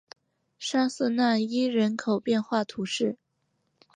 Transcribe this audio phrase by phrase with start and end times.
[0.57, 3.19] 沙瑟讷伊人口变化图示